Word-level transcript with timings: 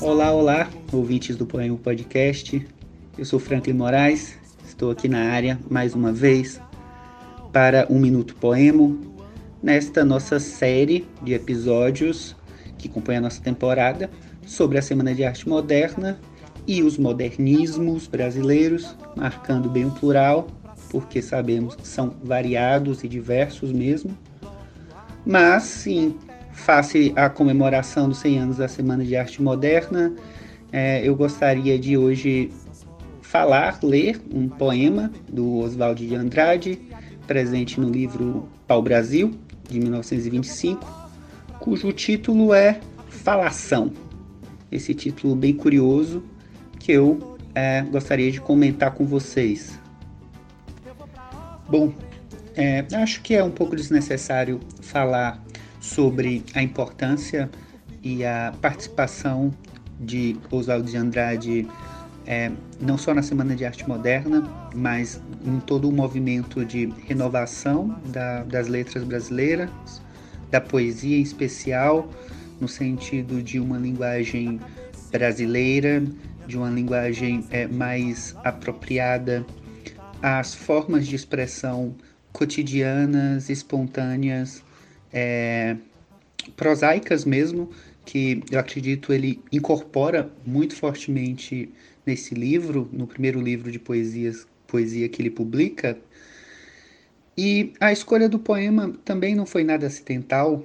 Olá, 0.00 0.32
olá, 0.32 0.68
ouvintes 0.92 1.36
do 1.36 1.46
Poema 1.46 1.76
Podcast. 1.76 2.66
Eu 3.16 3.24
sou 3.24 3.38
Franklin 3.38 3.74
Moraes, 3.74 4.36
estou 4.66 4.90
aqui 4.90 5.06
na 5.08 5.30
área 5.30 5.56
mais 5.70 5.94
uma 5.94 6.12
vez 6.12 6.60
para 7.52 7.86
um 7.88 8.00
Minuto 8.00 8.34
Poemo, 8.34 8.98
nesta 9.62 10.04
nossa 10.04 10.40
série 10.40 11.06
de 11.22 11.32
episódios 11.32 12.34
que 12.80 12.88
compõe 12.88 13.16
a 13.16 13.20
nossa 13.20 13.40
temporada 13.40 14.10
sobre 14.46 14.78
a 14.78 14.82
Semana 14.82 15.14
de 15.14 15.24
Arte 15.24 15.48
Moderna 15.48 16.18
e 16.66 16.82
os 16.82 16.98
modernismos 16.98 18.06
brasileiros, 18.06 18.96
marcando 19.16 19.68
bem 19.68 19.86
o 19.86 19.90
plural, 19.90 20.48
porque 20.90 21.22
sabemos 21.22 21.74
que 21.74 21.86
são 21.86 22.14
variados 22.22 23.04
e 23.04 23.08
diversos 23.08 23.72
mesmo. 23.72 24.16
Mas, 25.24 25.64
sim, 25.64 26.16
face 26.52 27.12
à 27.16 27.28
comemoração 27.28 28.08
dos 28.08 28.18
100 28.18 28.38
anos 28.38 28.56
da 28.56 28.68
Semana 28.68 29.04
de 29.04 29.16
Arte 29.16 29.42
Moderna, 29.42 30.14
é, 30.72 31.06
eu 31.06 31.14
gostaria 31.14 31.78
de 31.78 31.96
hoje 31.96 32.50
falar, 33.20 33.78
ler 33.82 34.20
um 34.32 34.48
poema 34.48 35.10
do 35.28 35.58
Oswald 35.58 36.06
de 36.06 36.14
Andrade, 36.14 36.80
presente 37.26 37.80
no 37.80 37.88
livro 37.88 38.48
Pau 38.66 38.82
Brasil, 38.82 39.32
de 39.68 39.78
1925, 39.78 40.84
cujo 41.60 41.92
título 41.92 42.54
é 42.54 42.80
Falação. 43.08 43.92
Esse 44.72 44.94
título 44.94 45.36
bem 45.36 45.54
curioso 45.54 46.24
que 46.78 46.90
eu 46.90 47.36
é, 47.54 47.82
gostaria 47.82 48.32
de 48.32 48.40
comentar 48.40 48.92
com 48.92 49.04
vocês. 49.04 49.78
Bom, 51.68 51.92
é, 52.56 52.86
acho 52.94 53.20
que 53.20 53.34
é 53.34 53.44
um 53.44 53.50
pouco 53.50 53.76
desnecessário 53.76 54.58
falar 54.80 55.42
sobre 55.80 56.42
a 56.54 56.62
importância 56.62 57.50
e 58.02 58.24
a 58.24 58.54
participação 58.60 59.52
de 60.00 60.36
Oswaldo 60.50 60.90
de 60.90 60.96
Andrade 60.96 61.68
é, 62.26 62.50
não 62.80 62.96
só 62.96 63.12
na 63.12 63.22
Semana 63.22 63.54
de 63.54 63.66
Arte 63.66 63.86
Moderna, 63.86 64.48
mas 64.74 65.20
em 65.44 65.60
todo 65.60 65.88
o 65.88 65.92
movimento 65.92 66.64
de 66.64 66.86
renovação 67.06 68.00
da, 68.06 68.44
das 68.44 68.66
letras 68.66 69.04
brasileiras, 69.04 69.68
da 70.50 70.60
poesia 70.60 71.16
em 71.16 71.22
especial, 71.22 72.10
no 72.60 72.68
sentido 72.68 73.42
de 73.42 73.58
uma 73.58 73.78
linguagem 73.78 74.60
brasileira, 75.10 76.02
de 76.46 76.56
uma 76.56 76.68
linguagem 76.68 77.44
é, 77.50 77.66
mais 77.66 78.34
apropriada 78.44 79.46
às 80.22 80.54
formas 80.54 81.06
de 81.06 81.16
expressão 81.16 81.94
cotidianas, 82.32 83.48
espontâneas, 83.48 84.62
é, 85.12 85.76
prosaicas 86.56 87.24
mesmo, 87.24 87.70
que 88.04 88.42
eu 88.50 88.58
acredito 88.58 89.12
ele 89.12 89.42
incorpora 89.52 90.30
muito 90.44 90.74
fortemente 90.74 91.72
nesse 92.04 92.34
livro, 92.34 92.88
no 92.92 93.06
primeiro 93.06 93.40
livro 93.40 93.70
de 93.70 93.78
poesias, 93.78 94.46
poesia 94.66 95.08
que 95.08 95.22
ele 95.22 95.30
publica. 95.30 95.96
E 97.42 97.72
a 97.80 97.90
escolha 97.90 98.28
do 98.28 98.38
poema 98.38 98.92
também 99.02 99.34
não 99.34 99.46
foi 99.46 99.64
nada 99.64 99.86
acidental, 99.86 100.62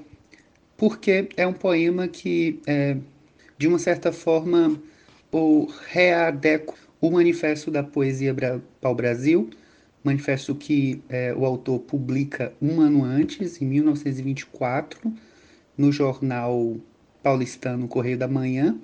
porque 0.75 1.29
é 1.37 1.47
um 1.47 1.53
poema 1.53 2.05
que, 2.05 2.59
é, 2.67 2.97
de 3.57 3.65
uma 3.65 3.79
certa 3.79 4.11
forma, 4.11 4.77
o 5.31 5.69
readeca 5.87 6.73
o 6.99 7.09
manifesto 7.09 7.71
da 7.71 7.81
poesia 7.81 8.35
para 8.35 8.89
o 8.89 8.93
Brasil, 8.93 9.49
manifesto 10.03 10.53
que 10.53 11.01
é, 11.07 11.33
o 11.33 11.45
autor 11.45 11.79
publica 11.79 12.51
um 12.61 12.81
ano 12.81 13.05
antes, 13.05 13.61
em 13.61 13.66
1924, 13.67 15.13
no 15.77 15.94
jornal 15.94 16.75
paulistano 17.23 17.88
Correio 17.88 18.17
da 18.17 18.27
Manhã, 18.27 18.77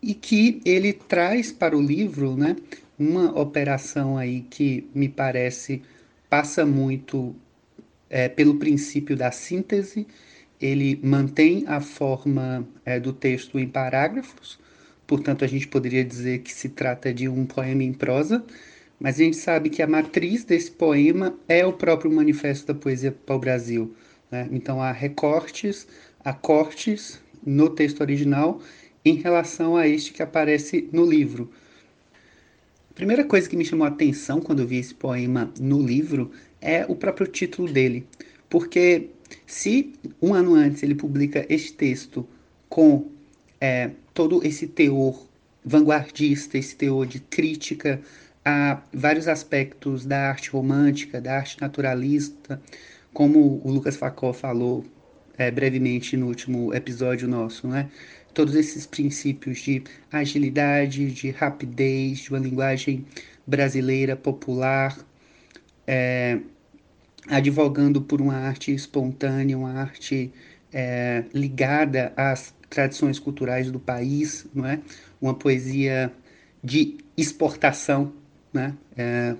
e 0.00 0.14
que 0.14 0.62
ele 0.64 0.94
traz 0.94 1.52
para 1.52 1.76
o 1.76 1.82
livro 1.82 2.34
né, 2.34 2.56
uma 2.98 3.38
operação 3.38 4.16
aí 4.16 4.40
que 4.40 4.88
me 4.94 5.06
parece 5.06 5.82
passa 6.30 6.64
muito 6.64 7.34
é, 8.08 8.28
pelo 8.28 8.56
princípio 8.56 9.16
da 9.16 9.32
síntese, 9.32 10.06
ele 10.60 11.00
mantém 11.02 11.64
a 11.66 11.80
forma 11.80 12.66
é, 12.84 13.00
do 13.00 13.12
texto 13.12 13.58
em 13.58 13.68
parágrafos, 13.68 14.58
portanto 15.06 15.44
a 15.44 15.48
gente 15.48 15.66
poderia 15.66 16.04
dizer 16.04 16.40
que 16.40 16.52
se 16.52 16.68
trata 16.68 17.12
de 17.12 17.28
um 17.28 17.44
poema 17.44 17.82
em 17.82 17.92
prosa, 17.92 18.44
mas 18.98 19.16
a 19.16 19.24
gente 19.24 19.36
sabe 19.36 19.70
que 19.70 19.82
a 19.82 19.86
matriz 19.86 20.44
desse 20.44 20.70
poema 20.70 21.34
é 21.48 21.66
o 21.66 21.72
próprio 21.72 22.12
Manifesto 22.12 22.72
da 22.72 22.78
Poesia 22.78 23.10
para 23.10 23.34
o 23.34 23.38
Brasil. 23.38 23.94
Né? 24.30 24.48
Então 24.52 24.80
há 24.80 24.92
recortes, 24.92 25.88
há 26.22 26.32
cortes 26.32 27.20
no 27.44 27.70
texto 27.70 28.02
original 28.02 28.60
em 29.02 29.14
relação 29.14 29.76
a 29.76 29.88
este 29.88 30.12
que 30.12 30.22
aparece 30.22 30.88
no 30.92 31.06
livro. 31.06 31.50
Primeira 33.00 33.24
coisa 33.24 33.48
que 33.48 33.56
me 33.56 33.64
chamou 33.64 33.86
a 33.86 33.88
atenção 33.88 34.42
quando 34.42 34.60
eu 34.60 34.66
vi 34.66 34.76
esse 34.76 34.92
poema 34.92 35.50
no 35.58 35.80
livro 35.80 36.30
é 36.60 36.84
o 36.86 36.94
próprio 36.94 37.26
título 37.26 37.72
dele, 37.72 38.06
porque 38.46 39.08
se 39.46 39.94
um 40.20 40.34
ano 40.34 40.54
antes 40.54 40.82
ele 40.82 40.94
publica 40.94 41.46
este 41.48 41.72
texto 41.72 42.28
com 42.68 43.06
é, 43.58 43.92
todo 44.12 44.46
esse 44.46 44.66
teor 44.66 45.26
vanguardista, 45.64 46.58
esse 46.58 46.76
teor 46.76 47.06
de 47.06 47.20
crítica 47.20 48.02
a 48.44 48.82
vários 48.92 49.28
aspectos 49.28 50.04
da 50.04 50.28
arte 50.28 50.50
romântica, 50.50 51.22
da 51.22 51.38
arte 51.38 51.58
naturalista, 51.58 52.60
como 53.14 53.62
o 53.64 53.70
Lucas 53.72 53.96
Facó 53.96 54.34
falou 54.34 54.84
é, 55.38 55.50
brevemente 55.50 56.18
no 56.18 56.26
último 56.26 56.74
episódio 56.74 57.26
nosso, 57.26 57.66
né? 57.66 57.88
Todos 58.34 58.54
esses 58.54 58.86
princípios 58.86 59.58
de 59.60 59.82
agilidade, 60.10 61.10
de 61.10 61.30
rapidez, 61.30 62.20
de 62.20 62.30
uma 62.30 62.38
linguagem 62.38 63.04
brasileira 63.46 64.16
popular, 64.16 64.96
é, 65.86 66.38
advogando 67.28 68.00
por 68.00 68.20
uma 68.20 68.34
arte 68.34 68.72
espontânea, 68.72 69.58
uma 69.58 69.72
arte 69.72 70.32
é, 70.72 71.24
ligada 71.34 72.12
às 72.16 72.54
tradições 72.68 73.18
culturais 73.18 73.70
do 73.70 73.80
país, 73.80 74.46
não 74.54 74.66
é? 74.66 74.80
Uma 75.20 75.34
poesia 75.34 76.12
de 76.62 76.98
exportação, 77.16 78.12
né? 78.52 78.74
É, 78.96 79.34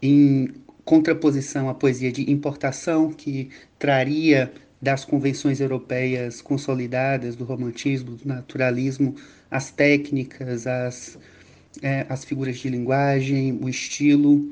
em 0.00 0.52
contraposição 0.84 1.68
à 1.68 1.74
poesia 1.74 2.10
de 2.10 2.30
importação 2.30 3.12
que 3.12 3.50
traria 3.78 4.52
das 4.82 5.04
convenções 5.04 5.60
europeias 5.60 6.42
consolidadas, 6.42 7.36
do 7.36 7.44
romantismo, 7.44 8.16
do 8.16 8.26
naturalismo, 8.26 9.14
as 9.48 9.70
técnicas, 9.70 10.66
as, 10.66 11.16
é, 11.80 12.04
as 12.08 12.24
figuras 12.24 12.58
de 12.58 12.68
linguagem, 12.68 13.56
o 13.62 13.68
estilo. 13.68 14.44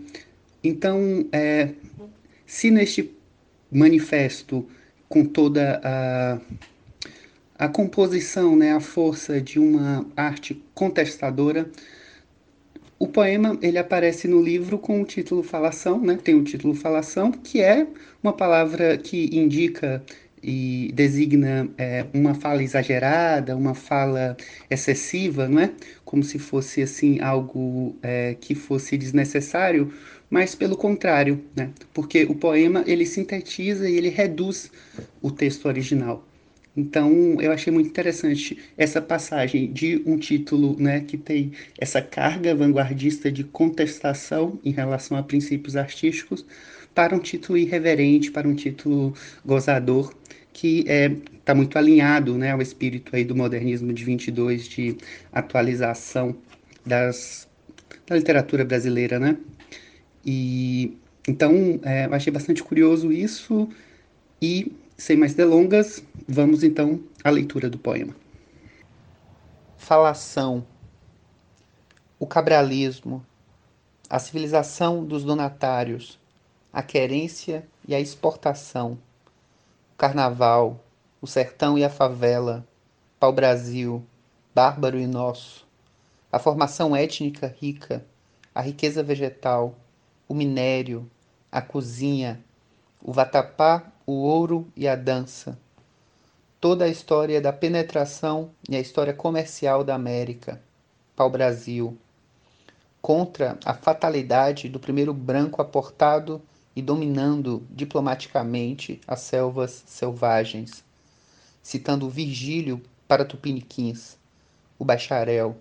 Então, 0.62 1.26
é, 1.32 1.70
se 2.46 2.70
neste 2.70 3.10
manifesto, 3.72 4.64
com 5.08 5.24
toda 5.24 5.80
a, 5.82 6.40
a 7.58 7.68
composição, 7.68 8.54
né, 8.54 8.72
a 8.72 8.80
força 8.80 9.40
de 9.40 9.58
uma 9.58 10.06
arte 10.16 10.62
contestadora, 10.72 11.68
o 13.00 13.08
poema 13.08 13.58
ele 13.62 13.78
aparece 13.78 14.28
no 14.28 14.42
livro 14.42 14.78
com 14.78 15.00
o 15.00 15.04
título 15.06 15.42
Falação, 15.42 15.98
né? 15.98 16.18
Tem 16.22 16.34
o 16.34 16.44
título 16.44 16.74
Falação, 16.74 17.32
que 17.32 17.62
é 17.62 17.86
uma 18.22 18.30
palavra 18.30 18.98
que 18.98 19.34
indica 19.34 20.04
e 20.42 20.92
designa 20.94 21.66
é, 21.78 22.04
uma 22.12 22.34
fala 22.34 22.62
exagerada, 22.62 23.56
uma 23.56 23.74
fala 23.74 24.36
excessiva, 24.70 25.48
não 25.48 25.60
é? 25.60 25.72
Como 26.04 26.22
se 26.22 26.38
fosse 26.38 26.82
assim 26.82 27.18
algo 27.20 27.96
é, 28.02 28.36
que 28.38 28.54
fosse 28.54 28.98
desnecessário, 28.98 29.90
mas 30.28 30.54
pelo 30.54 30.76
contrário, 30.76 31.42
né? 31.56 31.70
Porque 31.94 32.24
o 32.24 32.34
poema 32.34 32.84
ele 32.86 33.06
sintetiza 33.06 33.88
e 33.88 33.96
ele 33.96 34.10
reduz 34.10 34.70
o 35.22 35.30
texto 35.30 35.66
original. 35.66 36.22
Então, 36.76 37.40
eu 37.40 37.50
achei 37.50 37.72
muito 37.72 37.88
interessante 37.88 38.56
essa 38.76 39.02
passagem 39.02 39.72
de 39.72 40.02
um 40.06 40.16
título 40.16 40.76
né, 40.78 41.00
que 41.00 41.18
tem 41.18 41.52
essa 41.78 42.00
carga 42.00 42.54
vanguardista 42.54 43.30
de 43.30 43.42
contestação 43.42 44.58
em 44.64 44.70
relação 44.70 45.16
a 45.16 45.22
princípios 45.22 45.76
artísticos, 45.76 46.46
para 46.94 47.14
um 47.14 47.18
título 47.18 47.58
irreverente, 47.58 48.30
para 48.30 48.48
um 48.48 48.54
título 48.54 49.14
gozador, 49.44 50.14
que 50.52 50.80
está 50.80 50.92
é, 50.92 51.08
tá 51.44 51.54
muito 51.54 51.76
alinhado 51.78 52.36
né, 52.36 52.52
ao 52.52 52.62
espírito 52.62 53.14
aí 53.14 53.24
do 53.24 53.34
modernismo 53.34 53.92
de 53.92 54.04
22, 54.04 54.68
de 54.68 54.96
atualização 55.32 56.36
das, 56.84 57.48
da 58.06 58.16
literatura 58.16 58.64
brasileira. 58.64 59.18
Né? 59.18 59.36
E, 60.24 60.96
então, 61.26 61.80
é, 61.82 62.06
eu 62.06 62.14
achei 62.14 62.32
bastante 62.32 62.62
curioso 62.62 63.12
isso, 63.12 63.68
e 64.40 64.72
sem 65.00 65.16
mais 65.16 65.32
delongas, 65.32 66.04
vamos 66.28 66.62
então 66.62 67.00
à 67.24 67.30
leitura 67.30 67.70
do 67.70 67.78
poema. 67.78 68.14
Falação. 69.78 70.66
O 72.18 72.26
cabralismo, 72.26 73.24
a 74.10 74.18
civilização 74.18 75.02
dos 75.02 75.24
donatários, 75.24 76.20
a 76.70 76.82
querência 76.82 77.66
e 77.88 77.94
a 77.94 78.00
exportação, 78.00 78.98
o 79.94 79.96
carnaval, 79.96 80.84
o 81.18 81.26
sertão 81.26 81.78
e 81.78 81.84
a 81.84 81.88
favela, 81.88 82.66
pau-brasil, 83.18 84.04
bárbaro 84.54 84.98
e 84.98 85.06
nosso, 85.06 85.66
a 86.30 86.38
formação 86.38 86.94
étnica 86.94 87.56
rica, 87.58 88.04
a 88.54 88.60
riqueza 88.60 89.02
vegetal, 89.02 89.74
o 90.28 90.34
minério, 90.34 91.10
a 91.50 91.62
cozinha, 91.62 92.38
o 93.02 93.14
vatapá, 93.14 93.90
o 94.10 94.22
ouro 94.24 94.66
e 94.76 94.88
a 94.88 94.96
dança. 94.96 95.56
Toda 96.60 96.84
a 96.84 96.88
história 96.88 97.40
da 97.40 97.52
penetração 97.52 98.50
e 98.68 98.74
a 98.74 98.80
história 98.80 99.14
comercial 99.14 99.84
da 99.84 99.94
América, 99.94 100.60
pau-brasil, 101.14 101.96
contra 103.00 103.56
a 103.64 103.72
fatalidade 103.72 104.68
do 104.68 104.80
primeiro 104.80 105.14
branco 105.14 105.62
aportado 105.62 106.42
e 106.74 106.82
dominando 106.82 107.64
diplomaticamente 107.70 109.00
as 109.06 109.20
selvas 109.20 109.84
selvagens, 109.86 110.82
citando 111.62 112.10
Virgílio 112.10 112.82
para 113.06 113.24
Tupiniquins, 113.24 114.18
o 114.76 114.84
bacharel, 114.84 115.56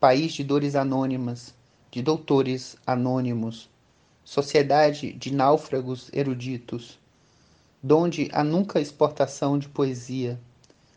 país 0.00 0.32
de 0.32 0.42
dores 0.42 0.74
anônimas, 0.74 1.54
de 1.88 2.02
doutores 2.02 2.76
anônimos, 2.84 3.70
sociedade 4.24 5.12
de 5.12 5.32
náufragos 5.32 6.10
eruditos, 6.12 6.98
donde 7.86 8.30
há 8.32 8.42
nunca 8.42 8.80
exportação 8.80 9.58
de 9.58 9.68
poesia. 9.68 10.40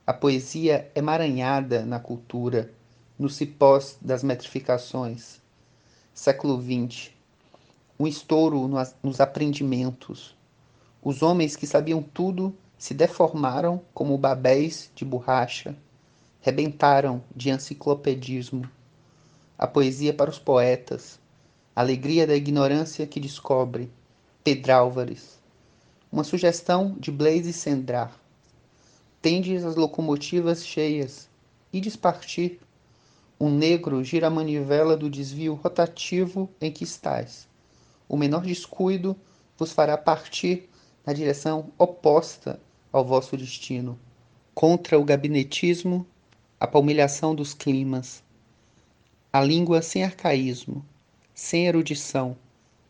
A 0.05 0.13
poesia 0.13 0.89
é 0.95 1.01
maranhada 1.01 1.85
na 1.85 1.99
cultura, 1.99 2.71
no 3.19 3.27
cipós 3.27 3.97
das 3.99 4.23
metrificações. 4.23 5.41
Século 6.13 6.57
XX. 6.61 7.11
Um 7.99 8.07
estouro 8.07 8.69
nos 9.03 9.19
aprendimentos. 9.19 10.33
Os 11.03 11.21
homens 11.21 11.57
que 11.57 11.67
sabiam 11.67 12.01
tudo 12.01 12.55
se 12.77 12.93
deformaram 12.93 13.81
como 13.93 14.17
babéis 14.17 14.89
de 14.95 15.03
borracha, 15.03 15.75
rebentaram 16.39 17.21
de 17.35 17.49
enciclopedismo. 17.49 18.63
A 19.57 19.67
poesia 19.67 20.13
para 20.13 20.29
os 20.29 20.39
poetas, 20.39 21.19
alegria 21.75 22.25
da 22.25 22.33
ignorância 22.33 23.05
que 23.05 23.19
descobre, 23.19 23.91
Pedralvares. 24.41 25.36
Uma 26.09 26.23
sugestão 26.23 26.95
de 26.97 27.11
Blaise 27.11 27.51
Sendrar. 27.51 28.17
Tendes 29.21 29.65
as 29.65 29.75
locomotivas 29.75 30.65
cheias, 30.65 31.29
e 31.71 31.81
despartir. 31.81 32.59
Um 33.39 33.49
negro 33.49 34.03
gira 34.03 34.27
a 34.27 34.29
manivela 34.29 34.97
do 34.97 35.09
desvio 35.09 35.53
rotativo 35.53 36.49
em 36.59 36.71
que 36.71 36.83
estais. 36.83 37.47
O 38.07 38.17
menor 38.17 38.43
descuido 38.43 39.15
vos 39.57 39.71
fará 39.73 39.97
partir 39.97 40.69
na 41.05 41.13
direção 41.13 41.71
oposta 41.77 42.59
ao 42.91 43.05
vosso 43.05 43.35
destino. 43.37 43.99
Contra 44.55 44.97
o 44.97 45.03
gabinetismo, 45.03 46.07
a 46.59 46.65
palmilhação 46.65 47.35
dos 47.35 47.53
climas, 47.53 48.23
a 49.31 49.41
língua 49.41 49.81
sem 49.81 50.03
arcaísmo, 50.03 50.83
sem 51.35 51.67
erudição, 51.67 52.35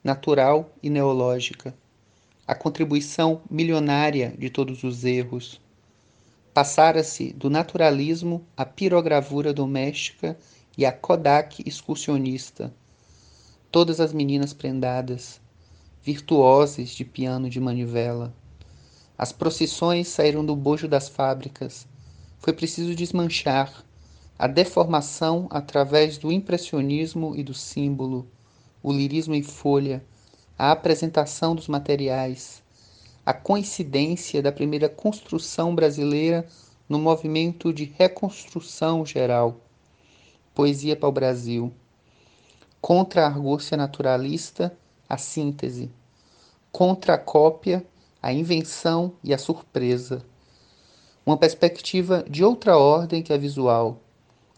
natural 0.02 0.72
e 0.82 0.90
neológica, 0.90 1.76
a 2.48 2.56
contribuição 2.56 3.42
milionária 3.52 4.34
de 4.40 4.50
todos 4.50 4.82
os 4.84 5.04
erros. 5.04 5.60
Passara-se 6.54 7.34
do 7.34 7.50
naturalismo 7.50 8.48
à 8.56 8.66
pirogravura 8.66 9.54
doméstica 9.54 10.38
e 10.78 10.86
à 10.86 10.92
Kodak 10.94 11.62
excursionista. 11.68 12.74
Todas 13.70 14.00
as 14.00 14.14
meninas 14.14 14.54
prendadas, 14.54 15.42
virtuosas 16.02 16.92
de 16.92 17.04
piano 17.04 17.50
de 17.50 17.60
manivela. 17.60 18.34
As 19.18 19.34
procissões 19.34 20.08
saíram 20.08 20.46
do 20.46 20.56
bojo 20.56 20.88
das 20.88 21.10
fábricas. 21.10 21.86
Foi 22.40 22.54
preciso 22.54 22.96
desmanchar, 22.96 23.84
a 24.40 24.48
deformação 24.48 25.48
através 25.50 26.18
do 26.18 26.32
impressionismo 26.32 27.36
e 27.36 27.44
do 27.44 27.54
símbolo, 27.54 28.26
o 28.82 28.94
lirismo 28.94 29.34
em 29.34 29.44
folha, 29.44 30.06
a 30.58 30.72
apresentação 30.72 31.56
dos 31.56 31.68
materiais, 31.68 32.64
a 33.26 33.34
coincidência 33.34 34.42
da 34.42 34.52
primeira 34.52 34.90
construção 34.90 35.76
brasileira 35.76 36.48
no 36.88 36.98
movimento 36.98 37.74
de 37.74 37.86
reconstrução 37.86 39.06
geral. 39.06 39.58
Poesia 40.56 40.96
para 40.96 41.10
o 41.10 41.12
Brasil. 41.12 41.72
Contra 42.82 43.24
a 43.24 43.28
argúcia 43.28 43.78
naturalista, 43.78 44.76
a 45.08 45.18
síntese. 45.18 45.92
Contra 46.72 47.14
a 47.14 47.18
cópia, 47.18 47.86
a 48.22 48.34
invenção 48.34 49.14
e 49.24 49.34
a 49.34 49.38
surpresa. 49.38 50.26
Uma 51.26 51.38
perspectiva 51.38 52.26
de 52.30 52.44
outra 52.44 52.78
ordem 52.78 53.22
que 53.22 53.34
a 53.34 53.38
visual 53.38 54.02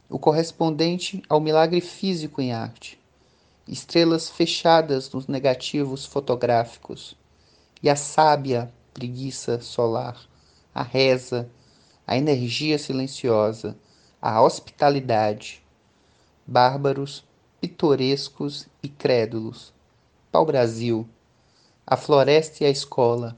o 0.09 0.17
correspondente 0.17 1.21
ao 1.29 1.39
milagre 1.39 1.79
físico 1.79 2.41
em 2.41 2.51
arte, 2.51 2.98
estrelas 3.71 4.29
fechadas 4.29 5.11
nos 5.11 5.27
negativos 5.27 6.05
fotográficos, 6.05 7.15
e 7.81 7.89
a 7.89 7.95
sábia 7.95 8.73
preguiça 8.93 9.61
solar, 9.61 10.19
a 10.73 10.81
reza, 10.81 11.49
a 12.05 12.17
energia 12.17 12.77
silenciosa, 12.79 13.77
a 14.21 14.41
hospitalidade, 14.41 15.63
bárbaros, 16.45 17.23
pitorescos 17.61 18.67
e 18.81 18.89
crédulos, 18.89 19.73
pau-brasil, 20.31 21.07
a 21.85 21.95
floresta 21.95 22.63
e 22.63 22.67
a 22.67 22.69
escola, 22.69 23.37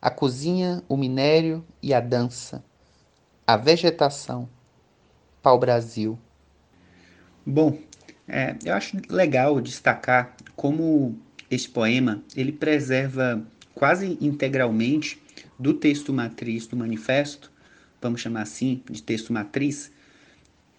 a 0.00 0.10
cozinha, 0.10 0.82
o 0.88 0.96
minério 0.96 1.64
e 1.82 1.92
a 1.92 2.00
dança, 2.00 2.64
a 3.46 3.56
vegetação, 3.56 4.48
pau-brasil? 5.42 6.18
Bom, 7.44 7.78
é, 8.28 8.56
eu 8.64 8.74
acho 8.74 8.96
legal 9.08 9.60
destacar 9.60 10.36
como 10.54 11.18
esse 11.50 11.68
poema 11.68 12.22
ele 12.36 12.52
preserva 12.52 13.44
quase 13.74 14.18
integralmente 14.20 15.20
do 15.58 15.74
texto 15.74 16.12
matriz 16.12 16.66
do 16.66 16.76
manifesto, 16.76 17.52
vamos 18.00 18.20
chamar 18.20 18.42
assim, 18.42 18.82
de 18.90 19.02
texto 19.02 19.32
matriz, 19.32 19.92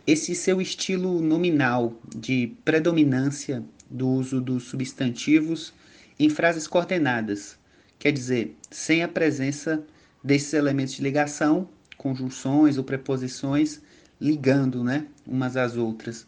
esse 0.05 0.33
seu 0.35 0.61
estilo 0.61 1.21
nominal 1.21 1.99
de 2.15 2.53
predominância 2.63 3.63
do 3.89 4.07
uso 4.07 4.39
dos 4.41 4.63
substantivos 4.63 5.73
em 6.19 6.29
frases 6.29 6.67
coordenadas, 6.67 7.57
quer 7.99 8.11
dizer, 8.11 8.55
sem 8.69 9.03
a 9.03 9.07
presença 9.07 9.83
desses 10.23 10.53
elementos 10.53 10.95
de 10.95 11.01
ligação, 11.01 11.69
conjunções 11.97 12.77
ou 12.77 12.83
preposições 12.83 13.81
ligando 14.19 14.83
né, 14.83 15.05
umas 15.25 15.55
às 15.55 15.75
outras. 15.77 16.27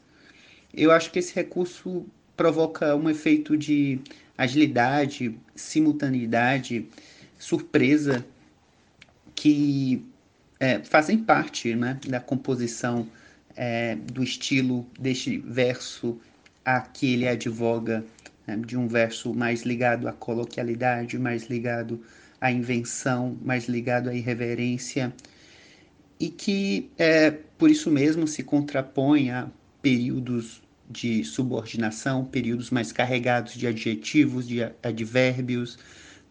Eu 0.74 0.92
acho 0.92 1.12
que 1.12 1.20
esse 1.20 1.34
recurso 1.34 2.06
provoca 2.36 2.96
um 2.96 3.10
efeito 3.10 3.58
de 3.58 4.00
agilidade, 4.38 5.38
simultaneidade, 5.56 6.88
surpresa, 7.38 8.26
que 9.36 10.06
é, 10.60 10.80
fazem 10.80 11.18
parte 11.18 11.76
né, 11.76 12.00
da 12.08 12.20
composição 12.20 13.08
é, 13.56 13.96
do 13.96 14.24
estilo 14.24 14.86
deste 15.00 15.38
verso 15.38 16.20
a 16.64 16.82
que 16.82 17.14
ele 17.14 17.28
advoga, 17.28 18.06
né, 18.46 18.58
de 18.58 18.78
um 18.78 18.88
verso 18.88 19.34
mais 19.34 19.64
ligado 19.64 20.08
à 20.08 20.14
coloquialidade, 20.14 21.18
mais 21.18 21.50
ligado 21.50 22.02
à 22.40 22.52
invenção, 22.52 23.38
mais 23.42 23.68
ligado 23.68 24.10
à 24.10 24.14
irreverência 24.14 25.14
e 26.20 26.30
que 26.30 26.90
é, 26.98 27.32
por 27.32 27.70
isso 27.70 27.90
mesmo 27.90 28.28
se 28.28 28.44
contrapõe 28.44 29.32
a 29.32 29.50
períodos 29.82 30.62
de 30.90 31.24
subordinação, 31.24 32.26
períodos 32.26 32.72
mais 32.72 32.92
carregados 32.92 33.54
de 33.54 33.68
adjetivos, 33.68 34.48
de 34.48 34.64
advérbios, 34.82 35.78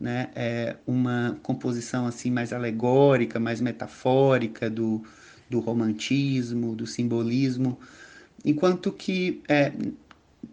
né? 0.01 0.31
É 0.35 0.77
uma 0.87 1.39
composição 1.43 2.07
assim 2.07 2.31
mais 2.31 2.53
alegórica, 2.53 3.39
mais 3.39 3.61
metafórica 3.61 4.69
do, 4.69 5.03
do 5.49 5.61
romantismo, 5.61 6.75
do 6.75 6.87
simbolismo, 6.87 7.79
enquanto 8.45 8.93
que 8.93 9.43
é, 9.49 9.73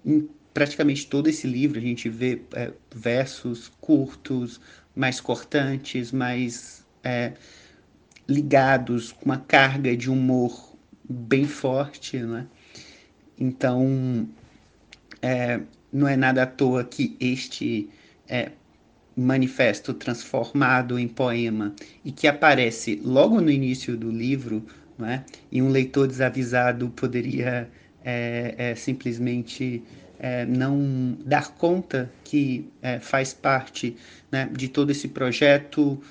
em 0.06 0.28
praticamente 0.54 1.08
todo 1.08 1.28
esse 1.28 1.46
livro 1.46 1.78
a 1.78 1.82
gente 1.82 2.08
vê 2.08 2.42
é, 2.54 2.72
versos 2.96 3.70
curtos, 3.82 4.62
mais 4.96 5.20
cortantes, 5.20 6.14
mais 6.14 6.86
é, 7.04 7.34
ligados 8.28 9.12
com 9.12 9.26
uma 9.26 9.38
carga 9.38 9.96
de 9.98 10.10
humor 10.10 10.76
bem 11.08 11.46
forte, 11.46 12.18
né? 12.18 12.48
Então, 13.40 14.28
é, 15.22 15.60
não 15.92 16.08
é 16.08 16.16
nada 16.16 16.44
à 16.44 16.46
toa 16.46 16.84
que 16.84 17.16
este 17.20 17.90
é, 18.28 18.52
manifesto 19.16 19.94
transformado 19.94 21.00
em 21.00 21.08
poema 21.08 21.74
e 22.04 22.12
que 22.12 22.28
aparece 22.28 23.02
logo 23.04 23.40
no 23.42 23.50
início 23.50 23.96
do 23.96 24.12
livro, 24.12 24.66
é? 25.04 25.22
e 25.52 25.62
um 25.62 25.70
leitor 25.70 26.08
desavisado 26.08 26.90
poderia 26.90 27.70
é, 28.04 28.56
é, 28.58 28.76
simplesmente 28.76 29.84
é, 30.20 30.46
não 30.46 31.18
dar 31.26 31.50
conta 31.56 32.10
que 32.24 32.70
faz 33.02 33.34
parte 33.34 33.98
né, 34.32 34.50
de 34.52 34.68
todo 34.70 34.92
esse 34.92 35.08
projeto 35.08 36.02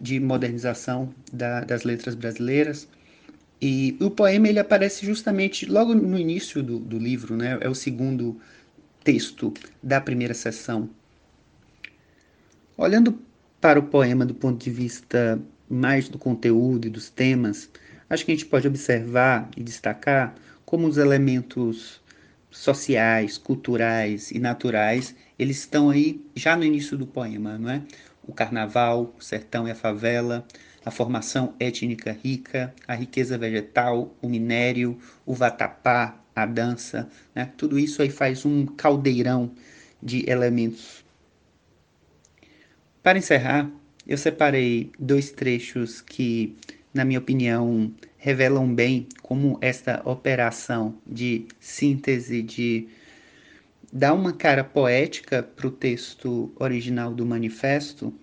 de 0.00 0.20
modernização 0.20 1.12
da, 1.32 1.60
das 1.60 1.82
letras 1.82 2.14
brasileiras. 2.14 2.86
E 3.60 3.96
o 4.00 4.10
poema 4.10 4.48
ele 4.48 4.58
aparece 4.58 5.04
justamente 5.04 5.66
logo 5.66 5.94
no 5.94 6.18
início 6.18 6.62
do, 6.62 6.78
do 6.78 6.98
livro, 6.98 7.36
né? 7.36 7.58
é 7.60 7.68
o 7.68 7.74
segundo 7.74 8.40
texto 9.02 9.52
da 9.82 10.00
primeira 10.00 10.34
sessão. 10.34 10.88
Olhando 12.76 13.18
para 13.60 13.80
o 13.80 13.82
poema 13.82 14.24
do 14.24 14.34
ponto 14.34 14.62
de 14.62 14.70
vista 14.70 15.40
mais 15.68 16.08
do 16.08 16.18
conteúdo 16.18 16.86
e 16.86 16.90
dos 16.90 17.10
temas, 17.10 17.68
acho 18.08 18.24
que 18.24 18.30
a 18.30 18.34
gente 18.34 18.46
pode 18.46 18.68
observar 18.68 19.50
e 19.56 19.62
destacar 19.62 20.34
como 20.64 20.86
os 20.86 20.96
elementos 20.96 22.00
sociais, 22.50 23.36
culturais 23.36 24.30
e 24.30 24.38
naturais, 24.38 25.14
eles 25.38 25.58
estão 25.58 25.90
aí 25.90 26.24
já 26.34 26.56
no 26.56 26.64
início 26.64 26.96
do 26.96 27.06
poema, 27.06 27.58
não 27.58 27.70
é? 27.70 27.82
O 28.26 28.32
carnaval, 28.32 29.14
o 29.18 29.22
sertão 29.22 29.66
e 29.66 29.70
a 29.70 29.74
favela, 29.74 30.46
a 30.88 30.90
formação 30.90 31.54
étnica 31.60 32.12
rica, 32.12 32.74
a 32.86 32.94
riqueza 32.94 33.36
vegetal, 33.36 34.16
o 34.22 34.28
minério, 34.28 34.98
o 35.26 35.34
vatapá, 35.34 36.18
a 36.34 36.46
dança, 36.46 37.10
né? 37.34 37.52
Tudo 37.58 37.78
isso 37.78 38.00
aí 38.00 38.08
faz 38.08 38.46
um 38.46 38.64
caldeirão 38.64 39.50
de 40.02 40.28
elementos. 40.28 41.04
Para 43.02 43.18
encerrar, 43.18 43.70
eu 44.06 44.16
separei 44.16 44.90
dois 44.98 45.30
trechos 45.30 46.00
que, 46.00 46.56
na 46.94 47.04
minha 47.04 47.18
opinião, 47.18 47.92
revelam 48.16 48.74
bem 48.74 49.06
como 49.20 49.58
esta 49.60 50.00
operação 50.08 50.96
de 51.06 51.46
síntese, 51.60 52.42
de 52.42 52.88
dar 53.92 54.14
uma 54.14 54.32
cara 54.32 54.64
poética 54.64 55.42
para 55.42 55.66
o 55.66 55.70
texto 55.70 56.50
original 56.58 57.12
do 57.12 57.26
manifesto. 57.26 58.14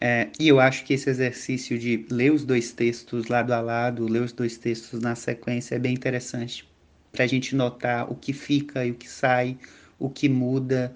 É, 0.00 0.30
e 0.38 0.46
eu 0.48 0.60
acho 0.60 0.84
que 0.84 0.94
esse 0.94 1.10
exercício 1.10 1.78
de 1.78 2.06
ler 2.10 2.32
os 2.32 2.44
dois 2.44 2.72
textos 2.72 3.26
lado 3.26 3.52
a 3.52 3.60
lado, 3.60 4.06
ler 4.06 4.22
os 4.22 4.32
dois 4.32 4.56
textos 4.56 5.00
na 5.00 5.14
sequência, 5.14 5.74
é 5.74 5.78
bem 5.78 5.94
interessante 5.94 6.68
para 7.10 7.24
a 7.24 7.26
gente 7.26 7.56
notar 7.56 8.10
o 8.10 8.14
que 8.14 8.32
fica 8.32 8.84
e 8.86 8.92
o 8.92 8.94
que 8.94 9.08
sai, 9.08 9.58
o 9.98 10.08
que 10.08 10.28
muda, 10.28 10.94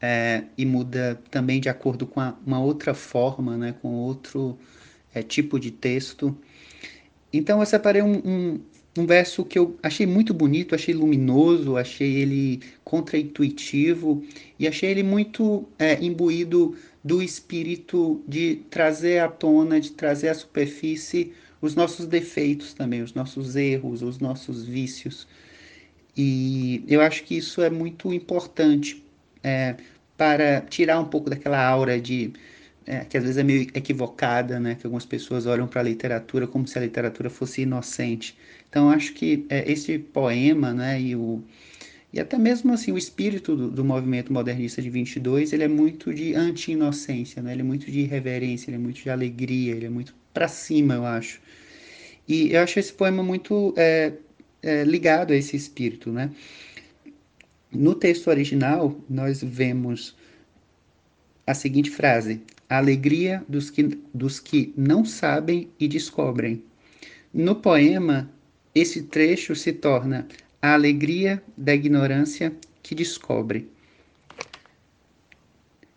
é, 0.00 0.44
e 0.56 0.64
muda 0.64 1.20
também 1.30 1.60
de 1.60 1.68
acordo 1.68 2.06
com 2.06 2.20
a, 2.20 2.34
uma 2.46 2.60
outra 2.60 2.94
forma, 2.94 3.56
né, 3.56 3.74
com 3.82 3.88
outro 3.88 4.58
é, 5.12 5.22
tipo 5.22 5.58
de 5.58 5.70
texto. 5.70 6.36
Então 7.32 7.60
eu 7.60 7.66
separei 7.66 8.00
um, 8.00 8.16
um, 8.24 8.60
um, 9.00 9.06
verso 9.06 9.44
que 9.44 9.58
eu 9.58 9.78
achei 9.82 10.06
muito 10.06 10.32
bonito, 10.34 10.74
achei 10.74 10.94
luminoso, 10.94 11.76
achei 11.76 12.16
ele 12.16 12.60
contraintuitivo 12.84 14.24
e 14.58 14.66
achei 14.66 14.90
ele 14.90 15.02
muito 15.02 15.66
é, 15.78 16.02
imbuído 16.02 16.76
do 17.02 17.22
espírito 17.22 18.22
de 18.26 18.56
trazer 18.70 19.20
à 19.20 19.28
tona, 19.28 19.80
de 19.80 19.92
trazer 19.92 20.28
à 20.28 20.34
superfície 20.34 21.32
os 21.60 21.74
nossos 21.74 22.06
defeitos 22.06 22.74
também, 22.74 23.02
os 23.02 23.14
nossos 23.14 23.56
erros, 23.56 24.02
os 24.02 24.18
nossos 24.18 24.64
vícios. 24.64 25.26
E 26.16 26.84
eu 26.88 27.00
acho 27.00 27.24
que 27.24 27.36
isso 27.36 27.62
é 27.62 27.70
muito 27.70 28.12
importante 28.12 29.04
é, 29.42 29.76
para 30.16 30.60
tirar 30.62 31.00
um 31.00 31.04
pouco 31.04 31.30
daquela 31.30 31.64
aura 31.64 32.00
de 32.00 32.32
é, 32.88 33.04
que 33.04 33.18
às 33.18 33.22
vezes 33.22 33.36
é 33.36 33.42
meio 33.42 33.62
equivocada, 33.74 34.58
né? 34.58 34.74
Que 34.74 34.86
algumas 34.86 35.04
pessoas 35.04 35.44
olham 35.46 35.68
para 35.68 35.80
a 35.82 35.84
literatura 35.84 36.46
como 36.46 36.66
se 36.66 36.78
a 36.78 36.80
literatura 36.80 37.28
fosse 37.28 37.62
inocente. 37.62 38.36
Então 38.68 38.90
acho 38.90 39.12
que 39.14 39.46
é, 39.48 39.70
esse 39.70 39.98
poema, 39.98 40.72
né? 40.72 41.00
E 41.00 41.16
o 41.16 41.42
e 42.12 42.18
até 42.18 42.38
mesmo 42.38 42.72
assim 42.72 42.90
o 42.90 42.96
espírito 42.98 43.54
do, 43.54 43.70
do 43.70 43.84
movimento 43.84 44.32
modernista 44.32 44.80
de 44.80 44.88
22 44.88 45.52
ele 45.52 45.64
é 45.64 45.68
muito 45.68 46.12
de 46.12 46.34
anti-inocência, 46.34 47.42
né? 47.42 47.52
Ele 47.52 47.60
é 47.60 47.64
muito 47.64 47.90
de 47.90 48.00
irreverência, 48.00 48.70
ele 48.70 48.76
é 48.76 48.80
muito 48.80 49.02
de 49.02 49.10
alegria, 49.10 49.74
ele 49.74 49.86
é 49.86 49.90
muito 49.90 50.14
para 50.32 50.48
cima, 50.48 50.94
eu 50.94 51.04
acho. 51.04 51.40
E 52.26 52.52
eu 52.52 52.62
acho 52.62 52.78
esse 52.78 52.92
poema 52.92 53.22
muito 53.22 53.74
é, 53.76 54.12
é, 54.62 54.84
ligado 54.84 55.32
a 55.32 55.36
esse 55.36 55.56
espírito, 55.56 56.10
né? 56.10 56.30
No 57.70 57.94
texto 57.94 58.28
original, 58.28 58.98
nós 59.08 59.42
vemos 59.42 60.16
a 61.46 61.54
seguinte 61.54 61.90
frase: 61.90 62.40
a 62.68 62.78
alegria 62.78 63.42
dos 63.48 63.70
que, 63.70 63.82
dos 64.12 64.38
que 64.40 64.72
não 64.76 65.04
sabem 65.04 65.68
e 65.78 65.88
descobrem. 65.88 66.62
No 67.32 67.56
poema, 67.56 68.30
esse 68.78 69.02
trecho 69.02 69.54
se 69.54 69.72
torna 69.72 70.26
a 70.60 70.74
alegria 70.74 71.42
da 71.56 71.74
ignorância 71.74 72.52
que 72.82 72.94
descobre. 72.94 73.68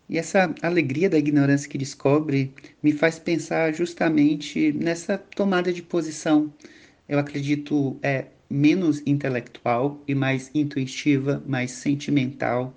E 0.08 0.18
essa 0.18 0.54
alegria 0.60 1.08
da 1.08 1.18
ignorância 1.18 1.68
que 1.68 1.78
descobre 1.78 2.52
me 2.82 2.92
faz 2.92 3.18
pensar 3.18 3.72
justamente 3.72 4.72
nessa 4.72 5.16
tomada 5.16 5.72
de 5.72 5.82
posição. 5.82 6.52
Eu 7.08 7.18
acredito 7.18 7.96
é 8.02 8.26
menos 8.48 9.02
intelectual 9.06 10.02
e 10.06 10.14
mais 10.14 10.50
intuitiva, 10.54 11.42
mais 11.46 11.70
sentimental 11.70 12.76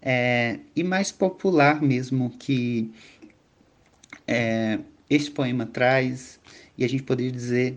é, 0.00 0.60
e 0.76 0.84
mais 0.84 1.10
popular 1.10 1.82
mesmo 1.82 2.30
que 2.38 2.90
é, 4.26 4.78
esse 5.10 5.30
poema 5.30 5.66
traz, 5.66 6.38
e 6.76 6.84
a 6.84 6.88
gente 6.88 7.02
poderia 7.02 7.32
dizer 7.32 7.76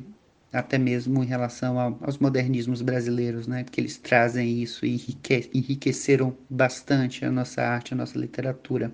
até 0.51 0.77
mesmo 0.77 1.23
em 1.23 1.27
relação 1.27 1.79
ao, 1.79 1.97
aos 2.01 2.17
modernismos 2.17 2.81
brasileiros, 2.81 3.47
né? 3.47 3.63
Porque 3.63 3.79
eles 3.79 3.97
trazem 3.97 4.61
isso 4.61 4.85
e 4.85 4.93
enrique, 4.93 5.49
enriqueceram 5.53 6.35
bastante 6.49 7.23
a 7.23 7.31
nossa 7.31 7.61
arte, 7.61 7.93
a 7.93 7.97
nossa 7.97 8.17
literatura. 8.17 8.93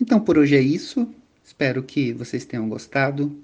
Então 0.00 0.20
por 0.20 0.36
hoje 0.36 0.56
é 0.56 0.60
isso. 0.60 1.08
Espero 1.44 1.82
que 1.82 2.12
vocês 2.12 2.44
tenham 2.44 2.68
gostado. 2.68 3.36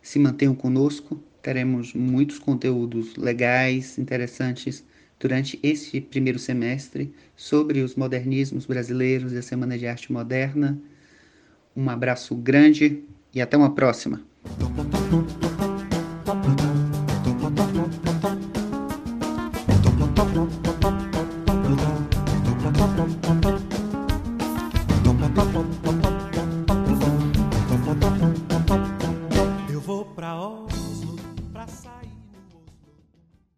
Se 0.00 0.18
mantenham 0.18 0.54
conosco. 0.54 1.22
Teremos 1.42 1.94
muitos 1.94 2.38
conteúdos 2.38 3.16
legais, 3.16 3.98
interessantes 3.98 4.84
durante 5.18 5.58
este 5.62 6.00
primeiro 6.00 6.38
semestre 6.38 7.12
sobre 7.36 7.80
os 7.80 7.94
modernismos 7.94 8.66
brasileiros 8.66 9.32
e 9.32 9.38
a 9.38 9.42
Semana 9.42 9.78
de 9.78 9.86
Arte 9.86 10.12
Moderna. 10.12 10.78
Um 11.76 11.88
abraço 11.90 12.34
grande 12.34 13.02
e 13.34 13.40
até 13.40 13.56
uma 13.56 13.74
próxima. 13.74 14.22